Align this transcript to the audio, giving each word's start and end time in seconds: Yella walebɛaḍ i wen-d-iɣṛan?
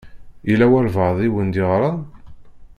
Yella 0.49 0.65
walebɛaḍ 0.71 1.17
i 1.21 1.29
wen-d-iɣṛan? 1.33 1.99